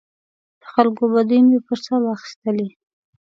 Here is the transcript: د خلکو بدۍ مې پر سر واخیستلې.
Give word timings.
د 0.61 0.63
خلکو 0.73 1.03
بدۍ 1.13 1.39
مې 1.47 1.57
پر 1.65 1.77
سر 1.85 1.99
واخیستلې. 2.05 2.67